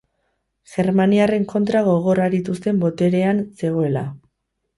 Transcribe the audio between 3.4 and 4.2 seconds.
zegoela.